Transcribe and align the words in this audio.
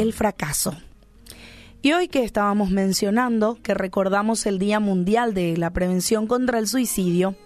el 0.00 0.14
fracaso. 0.14 0.74
Y 1.82 1.92
hoy 1.92 2.08
que 2.08 2.24
estábamos 2.24 2.70
mencionando 2.70 3.58
que 3.62 3.74
recordamos 3.74 4.46
el 4.46 4.58
Día 4.58 4.80
Mundial 4.80 5.34
de 5.34 5.56
la 5.58 5.70
Prevención 5.70 6.26
contra 6.26 6.58
el 6.58 6.66
Suicidio, 6.66 7.36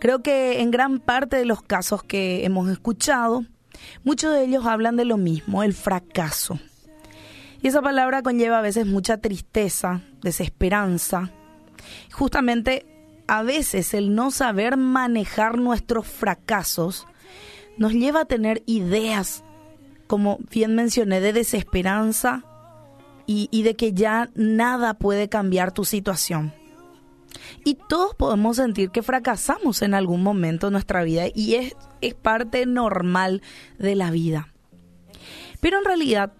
creo 0.00 0.20
que 0.20 0.60
en 0.62 0.72
gran 0.72 0.98
parte 0.98 1.36
de 1.36 1.44
los 1.44 1.62
casos 1.62 2.02
que 2.02 2.44
hemos 2.44 2.68
escuchado, 2.68 3.44
muchos 4.02 4.34
de 4.34 4.44
ellos 4.44 4.66
hablan 4.66 4.96
de 4.96 5.04
lo 5.04 5.16
mismo, 5.16 5.62
el 5.62 5.74
fracaso. 5.74 6.58
Y 7.62 7.68
esa 7.68 7.82
palabra 7.82 8.22
conlleva 8.22 8.58
a 8.58 8.62
veces 8.62 8.86
mucha 8.86 9.18
tristeza, 9.18 10.02
desesperanza. 10.22 11.30
Justamente 12.12 12.84
a 13.28 13.42
veces 13.42 13.94
el 13.94 14.14
no 14.14 14.32
saber 14.32 14.76
manejar 14.76 15.58
nuestros 15.58 16.06
fracasos 16.06 17.06
nos 17.78 17.92
lleva 17.92 18.22
a 18.22 18.26
tener 18.26 18.62
ideas, 18.66 19.44
como 20.06 20.38
bien 20.50 20.74
mencioné, 20.74 21.20
de 21.20 21.32
desesperanza 21.32 22.44
y, 23.26 23.62
de 23.62 23.74
que 23.74 23.92
ya 23.92 24.30
nada 24.34 24.94
puede 24.94 25.28
cambiar 25.28 25.72
tu 25.72 25.84
situación. 25.84 26.54
Y 27.64 27.76
todos 27.88 28.14
podemos 28.14 28.56
sentir 28.56 28.90
que 28.90 29.02
fracasamos 29.02 29.82
en 29.82 29.94
algún 29.94 30.22
momento 30.22 30.68
de 30.68 30.72
nuestra 30.72 31.02
vida 31.02 31.24
y 31.34 31.56
es, 31.56 31.76
es 32.00 32.14
parte 32.14 32.66
normal 32.66 33.42
de 33.78 33.96
la 33.96 34.10
vida. 34.10 34.52
Pero 35.60 35.78
en 35.78 35.84
realidad 35.84 36.32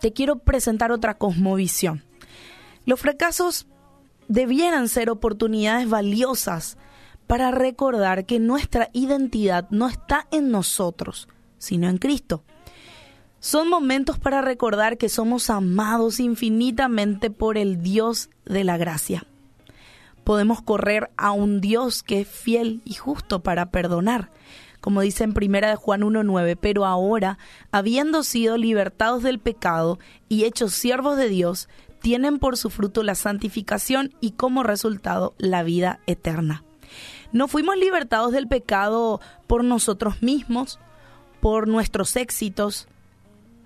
te 0.00 0.12
quiero 0.12 0.40
presentar 0.40 0.90
otra 0.90 1.14
cosmovisión. 1.14 2.02
Los 2.84 3.00
fracasos 3.00 3.66
debieran 4.26 4.88
ser 4.88 5.08
oportunidades 5.08 5.88
valiosas 5.88 6.76
para 7.26 7.52
recordar 7.52 8.26
que 8.26 8.40
nuestra 8.40 8.90
identidad 8.92 9.68
no 9.70 9.88
está 9.88 10.26
en 10.32 10.50
nosotros, 10.50 11.28
sino 11.58 11.88
en 11.88 11.98
Cristo. 11.98 12.44
Son 13.42 13.68
momentos 13.68 14.20
para 14.20 14.40
recordar 14.40 14.98
que 14.98 15.08
somos 15.08 15.50
amados 15.50 16.20
infinitamente 16.20 17.28
por 17.28 17.58
el 17.58 17.82
Dios 17.82 18.30
de 18.44 18.62
la 18.62 18.76
gracia. 18.76 19.26
Podemos 20.22 20.62
correr 20.62 21.10
a 21.16 21.32
un 21.32 21.60
Dios 21.60 22.04
que 22.04 22.20
es 22.20 22.28
fiel 22.28 22.82
y 22.84 22.94
justo 22.94 23.42
para 23.42 23.72
perdonar, 23.72 24.30
como 24.80 25.00
dice 25.00 25.24
en 25.24 25.34
primera 25.34 25.70
de 25.70 25.74
Juan 25.74 26.02
1.9, 26.02 26.56
pero 26.60 26.86
ahora, 26.86 27.36
habiendo 27.72 28.22
sido 28.22 28.56
libertados 28.56 29.24
del 29.24 29.40
pecado 29.40 29.98
y 30.28 30.44
hechos 30.44 30.72
siervos 30.72 31.16
de 31.16 31.28
Dios, 31.28 31.68
tienen 32.00 32.38
por 32.38 32.56
su 32.56 32.70
fruto 32.70 33.02
la 33.02 33.16
santificación 33.16 34.14
y 34.20 34.30
como 34.30 34.62
resultado 34.62 35.34
la 35.38 35.64
vida 35.64 35.98
eterna. 36.06 36.62
No 37.32 37.48
fuimos 37.48 37.76
libertados 37.76 38.30
del 38.30 38.46
pecado 38.46 39.20
por 39.48 39.64
nosotros 39.64 40.22
mismos, 40.22 40.78
por 41.40 41.66
nuestros 41.66 42.14
éxitos, 42.14 42.86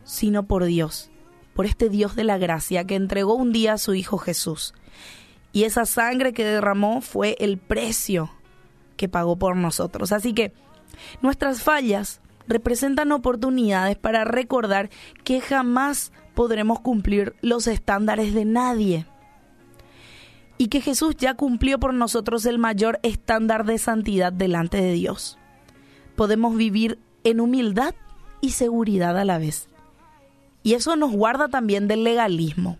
sino 0.06 0.46
por 0.46 0.64
Dios, 0.64 1.10
por 1.52 1.66
este 1.66 1.90
Dios 1.90 2.16
de 2.16 2.24
la 2.24 2.38
gracia 2.38 2.86
que 2.86 2.94
entregó 2.94 3.34
un 3.34 3.52
día 3.52 3.74
a 3.74 3.78
su 3.78 3.92
Hijo 3.92 4.16
Jesús. 4.16 4.72
Y 5.52 5.64
esa 5.64 5.84
sangre 5.84 6.32
que 6.32 6.44
derramó 6.44 7.02
fue 7.02 7.36
el 7.38 7.58
precio 7.58 8.30
que 8.96 9.10
pagó 9.10 9.36
por 9.36 9.56
nosotros. 9.56 10.12
Así 10.12 10.32
que 10.32 10.54
Nuestras 11.22 11.62
fallas 11.62 12.20
representan 12.48 13.12
oportunidades 13.12 13.96
para 13.96 14.24
recordar 14.24 14.90
que 15.24 15.40
jamás 15.40 16.12
podremos 16.34 16.80
cumplir 16.80 17.34
los 17.40 17.66
estándares 17.66 18.34
de 18.34 18.44
nadie 18.44 19.06
y 20.58 20.68
que 20.68 20.80
Jesús 20.80 21.16
ya 21.16 21.34
cumplió 21.34 21.78
por 21.78 21.92
nosotros 21.92 22.46
el 22.46 22.58
mayor 22.58 22.98
estándar 23.02 23.64
de 23.64 23.78
santidad 23.78 24.32
delante 24.32 24.80
de 24.80 24.92
Dios. 24.92 25.38
Podemos 26.14 26.56
vivir 26.56 26.98
en 27.24 27.40
humildad 27.40 27.94
y 28.40 28.50
seguridad 28.50 29.18
a 29.18 29.24
la 29.24 29.38
vez. 29.38 29.68
Y 30.66 30.74
eso 30.74 30.96
nos 30.96 31.12
guarda 31.12 31.46
también 31.46 31.86
del 31.86 32.02
legalismo. 32.02 32.76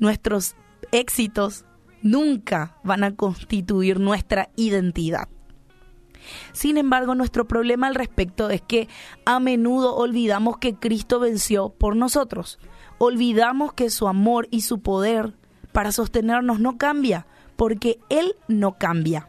Nuestros 0.00 0.56
éxitos 0.90 1.64
nunca 2.02 2.76
van 2.82 3.04
a 3.04 3.14
constituir 3.14 4.00
nuestra 4.00 4.50
identidad. 4.56 5.28
Sin 6.52 6.76
embargo, 6.76 7.14
nuestro 7.14 7.46
problema 7.46 7.86
al 7.86 7.94
respecto 7.94 8.50
es 8.50 8.62
que 8.62 8.88
a 9.24 9.38
menudo 9.38 9.94
olvidamos 9.94 10.58
que 10.58 10.74
Cristo 10.74 11.20
venció 11.20 11.68
por 11.68 11.94
nosotros. 11.94 12.58
Olvidamos 12.98 13.74
que 13.74 13.90
su 13.90 14.08
amor 14.08 14.48
y 14.50 14.62
su 14.62 14.80
poder 14.80 15.34
para 15.70 15.92
sostenernos 15.92 16.58
no 16.58 16.78
cambia, 16.78 17.28
porque 17.54 18.00
Él 18.08 18.34
no 18.48 18.72
cambia. 18.72 19.28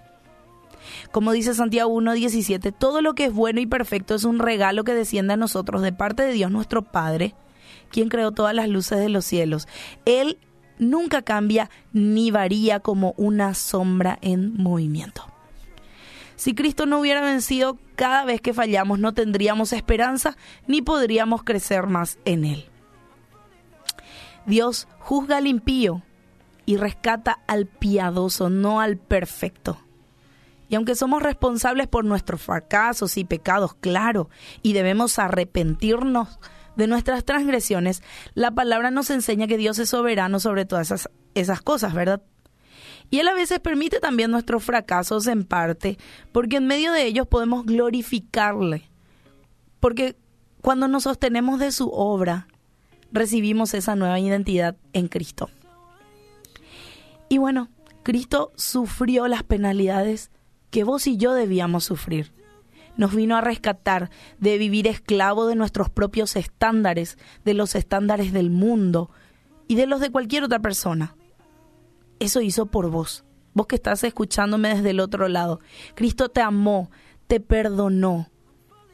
Como 1.11 1.33
dice 1.33 1.53
Santiago 1.53 1.93
1.17, 1.93 2.73
todo 2.75 3.03
lo 3.03 3.13
que 3.13 3.25
es 3.25 3.33
bueno 3.33 3.59
y 3.59 3.67
perfecto 3.67 4.15
es 4.15 4.23
un 4.23 4.39
regalo 4.39 4.83
que 4.83 4.95
desciende 4.95 5.33
a 5.33 5.37
nosotros 5.37 5.83
de 5.83 5.93
parte 5.93 6.23
de 6.23 6.33
Dios 6.33 6.49
nuestro 6.49 6.81
Padre, 6.81 7.35
quien 7.89 8.09
creó 8.09 8.31
todas 8.31 8.55
las 8.55 8.69
luces 8.69 8.99
de 8.99 9.09
los 9.09 9.25
cielos. 9.25 9.67
Él 10.05 10.37
nunca 10.79 11.21
cambia 11.21 11.69
ni 11.93 12.31
varía 12.31 12.79
como 12.79 13.13
una 13.17 13.53
sombra 13.53 14.17
en 14.21 14.53
movimiento. 14.53 15.25
Si 16.35 16.53
Cristo 16.53 16.85
no 16.85 16.99
hubiera 16.99 17.21
vencido 17.21 17.77
cada 17.95 18.25
vez 18.25 18.41
que 18.41 18.53
fallamos, 18.53 18.99
no 18.99 19.13
tendríamos 19.13 19.71
esperanza 19.73 20.35
ni 20.67 20.81
podríamos 20.81 21.43
crecer 21.43 21.87
más 21.87 22.19
en 22.25 22.43
Él. 22.43 22.65
Dios 24.45 24.87
juzga 24.99 25.37
al 25.37 25.47
impío 25.47 26.03
y 26.65 26.77
rescata 26.77 27.39
al 27.47 27.67
piadoso, 27.67 28.49
no 28.49 28.81
al 28.81 28.97
perfecto. 28.97 29.79
Y 30.67 30.75
aunque 30.75 30.95
somos 30.95 31.21
responsables 31.21 31.87
por 31.87 32.05
nuestros 32.05 32.41
fracasos 32.41 33.17
y 33.17 33.23
pecados, 33.23 33.75
claro, 33.75 34.29
y 34.61 34.73
debemos 34.73 35.19
arrepentirnos 35.19 36.39
de 36.75 36.87
nuestras 36.87 37.23
transgresiones, 37.23 38.03
la 38.33 38.51
palabra 38.51 38.91
nos 38.91 39.09
enseña 39.09 39.47
que 39.47 39.57
Dios 39.57 39.79
es 39.79 39.89
soberano 39.89 40.39
sobre 40.39 40.65
todas 40.65 41.07
esas, 41.33 41.61
cosas, 41.61 41.93
¿verdad? 41.93 42.21
Y 43.09 43.19
Él 43.19 43.27
a 43.27 43.33
veces 43.33 43.59
permite 43.59 43.99
también 43.99 44.31
nuestros 44.31 44.63
fracasos 44.63 45.27
en 45.27 45.43
parte, 45.43 45.97
porque 46.31 46.57
en 46.57 46.67
medio 46.67 46.91
de 46.91 47.05
ellos 47.05 47.27
podemos 47.27 47.65
glorificarle. 47.65 48.89
Porque 49.79 50.15
cuando 50.61 50.87
nos 50.87 51.03
sostenemos 51.03 51.59
de 51.59 51.71
su 51.71 51.89
obra, 51.89 52.47
recibimos 53.11 53.73
esa 53.73 53.95
nueva 53.95 54.19
identidad 54.19 54.75
en 54.93 55.07
Cristo. 55.07 55.49
Y 57.29 57.37
bueno, 57.37 57.69
Cristo 58.03 58.51
sufrió 58.55 59.27
las 59.27 59.43
penalidades 59.43 60.31
que 60.71 60.83
vos 60.83 61.07
y 61.07 61.17
yo 61.17 61.33
debíamos 61.33 61.85
sufrir. 61.85 62.33
Nos 62.97 63.13
vino 63.13 63.35
a 63.35 63.41
rescatar 63.41 64.09
de 64.39 64.57
vivir 64.57 64.87
esclavo 64.87 65.47
de 65.47 65.55
nuestros 65.55 65.89
propios 65.89 66.35
estándares, 66.35 67.17
de 67.43 67.53
los 67.53 67.75
estándares 67.75 68.33
del 68.33 68.49
mundo 68.49 69.09
y 69.67 69.75
de 69.75 69.87
los 69.87 69.99
de 69.99 70.11
cualquier 70.11 70.43
otra 70.43 70.59
persona 70.59 71.15
eso 72.19 72.41
hizo 72.41 72.65
por 72.67 72.89
vos. 72.89 73.23
Vos 73.53 73.67
que 73.67 73.75
estás 73.75 74.03
escuchándome 74.03 74.69
desde 74.69 74.89
el 74.89 74.99
otro 74.99 75.27
lado. 75.27 75.59
Cristo 75.95 76.29
te 76.29 76.41
amó, 76.41 76.91
te 77.27 77.39
perdonó 77.39 78.29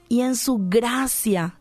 y 0.08 0.22
en 0.22 0.36
su 0.36 0.68
gracia 0.70 1.60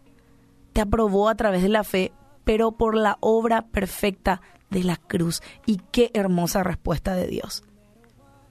te 0.73 0.81
aprobó 0.81 1.29
a 1.29 1.35
través 1.35 1.63
de 1.63 1.69
la 1.69 1.85
fe, 1.85 2.13
pero 2.45 2.73
por 2.73 2.97
la 2.97 3.17
obra 3.21 3.63
perfecta 3.69 4.43
de 4.71 4.85
la 4.85 4.97
cruz. 4.97 5.43
Y 5.67 5.81
qué 5.93 6.11
hermosa 6.15 6.63
respuesta 6.63 7.15
de 7.15 7.27
Dios. 7.27 7.65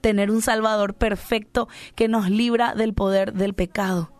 Tener 0.00 0.30
un 0.30 0.42
Salvador 0.42 0.94
perfecto 0.94 1.68
que 1.94 2.08
nos 2.08 2.30
libra 2.30 2.74
del 2.74 2.94
poder 2.94 3.32
del 3.32 3.54
pecado. 3.54 4.12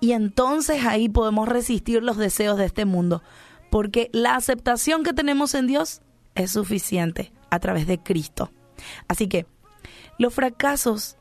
Y 0.00 0.12
entonces 0.12 0.84
ahí 0.84 1.08
podemos 1.08 1.48
resistir 1.48 2.02
los 2.02 2.16
deseos 2.16 2.58
de 2.58 2.64
este 2.64 2.84
mundo, 2.84 3.22
porque 3.70 4.10
la 4.12 4.34
aceptación 4.34 5.04
que 5.04 5.12
tenemos 5.12 5.54
en 5.54 5.66
Dios 5.66 6.02
es 6.34 6.52
suficiente 6.52 7.32
a 7.50 7.58
través 7.58 7.86
de 7.86 7.98
Cristo. 7.98 8.50
Así 9.08 9.28
que 9.28 9.46
los 10.18 10.34
fracasos 10.34 11.16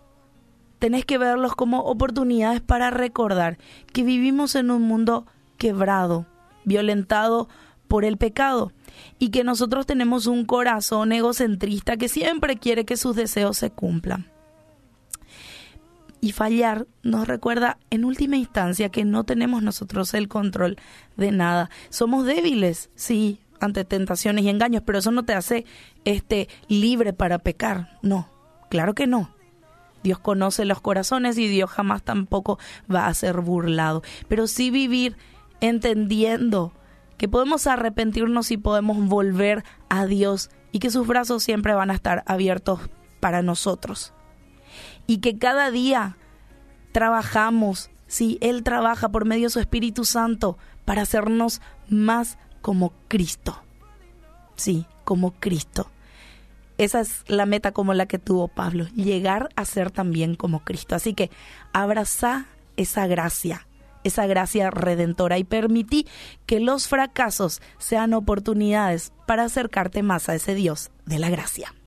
tenés 0.80 1.06
que 1.06 1.18
verlos 1.18 1.56
como 1.56 1.82
oportunidades 1.82 2.62
para 2.62 2.90
recordar 2.90 3.58
que 3.94 4.04
vivimos 4.04 4.56
en 4.56 4.72
un 4.72 4.84
mundo 4.84 5.26
quebrado, 5.58 6.26
violentado 6.66 7.50
por 7.88 8.06
el 8.06 8.18
pecado 8.18 8.72
y 9.20 9.30
que 9.30 9.44
nosotros 9.44 9.86
tenemos 9.86 10.28
un 10.28 10.46
corazón 10.46 11.12
egocentrista 11.12 11.98
que 11.98 12.10
siempre 12.10 12.58
quiere 12.58 12.86
que 12.86 12.98
sus 12.98 13.16
deseos 13.16 13.58
se 13.58 13.70
cumplan. 13.70 14.32
Y 16.20 16.32
fallar 16.32 16.88
nos 17.04 17.28
recuerda 17.28 17.78
en 17.90 18.04
última 18.04 18.38
instancia 18.38 18.90
que 18.90 19.06
no 19.06 19.24
tenemos 19.24 19.62
nosotros 19.62 20.14
el 20.14 20.28
control 20.28 20.78
de 21.16 21.32
nada. 21.32 21.70
Somos 21.90 22.26
débiles, 22.26 22.90
sí, 22.96 23.40
ante 23.60 23.86
tentaciones 23.86 24.44
y 24.44 24.50
engaños, 24.50 24.84
pero 24.86 25.00
eso 25.00 25.12
no 25.12 25.26
te 25.26 25.34
hace 25.34 25.66
este 26.06 26.50
libre 26.68 27.14
para 27.14 27.40
pecar. 27.40 27.98
No, 28.02 28.30
claro 28.70 28.96
que 28.96 29.08
no. 29.08 29.32
Dios 30.04 30.20
conoce 30.20 30.66
los 30.66 30.82
corazones 30.82 31.38
y 31.38 31.48
Dios 31.48 31.70
jamás 31.70 32.04
tampoco 32.04 32.60
va 32.94 33.08
a 33.08 33.14
ser 33.14 33.42
burlado. 33.42 34.04
Pero 34.28 34.48
sí 34.48 34.72
vivir 34.72 35.18
entendiendo 35.60 36.72
que 37.18 37.28
podemos 37.28 37.68
arrepentirnos 37.68 38.52
y 38.52 38.58
podemos 38.58 38.98
volver 39.08 39.64
a 39.90 40.06
Dios 40.06 40.50
y 40.72 40.80
que 40.80 40.92
sus 40.92 41.08
brazos 41.08 41.44
siempre 41.44 41.74
van 41.74 41.90
a 41.90 41.96
estar 41.96 42.24
abiertos 42.28 42.80
para 43.20 43.42
nosotros. 43.42 44.14
Y 45.08 45.18
que 45.18 45.38
cada 45.38 45.72
día 45.72 46.18
trabajamos, 46.92 47.90
si 48.08 48.38
Él 48.42 48.64
trabaja 48.64 49.10
por 49.10 49.26
medio 49.26 49.46
de 49.46 49.52
su 49.52 49.60
Espíritu 49.60 50.06
Santo 50.06 50.58
para 50.86 51.02
hacernos 51.02 51.62
más 51.90 52.38
como 52.62 52.94
Cristo. 53.08 53.62
Sí, 54.56 54.86
como 55.04 55.32
Cristo. 55.32 55.90
Esa 56.78 57.00
es 57.00 57.24
la 57.28 57.46
meta 57.46 57.72
como 57.72 57.94
la 57.94 58.06
que 58.06 58.20
tuvo 58.20 58.48
Pablo, 58.48 58.86
llegar 58.96 59.50
a 59.56 59.66
ser 59.66 59.90
también 59.90 60.36
como 60.36 60.64
Cristo. 60.64 60.96
Así 60.96 61.14
que 61.14 61.32
abraza 61.74 62.46
esa 62.76 63.08
gracia, 63.08 63.67
esa 64.08 64.26
gracia 64.28 64.72
redentora 64.72 65.38
y 65.38 65.44
permití 65.44 66.08
que 66.46 66.60
los 66.60 66.88
fracasos 66.88 67.62
sean 67.78 68.14
oportunidades 68.14 69.14
para 69.26 69.44
acercarte 69.44 70.04
más 70.04 70.30
a 70.30 70.36
ese 70.36 70.56
Dios 70.56 70.92
de 71.06 71.20
la 71.20 71.30
gracia. 71.30 71.74